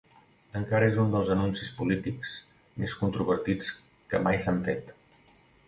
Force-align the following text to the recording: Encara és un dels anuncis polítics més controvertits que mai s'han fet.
Encara 0.59 0.87
és 0.91 0.95
un 1.03 1.11
dels 1.15 1.29
anuncis 1.35 1.69
polítics 1.83 2.33
més 2.85 2.97
controvertits 3.03 3.71
que 4.15 4.25
mai 4.29 4.43
s'han 4.47 4.61
fet. 4.71 4.95